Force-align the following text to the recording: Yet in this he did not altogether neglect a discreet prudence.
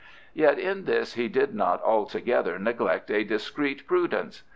Yet 0.33 0.57
in 0.57 0.85
this 0.85 1.13
he 1.13 1.27
did 1.27 1.53
not 1.53 1.79
altogether 1.83 2.57
neglect 2.57 3.11
a 3.11 3.23
discreet 3.23 3.85
prudence. 3.85 4.41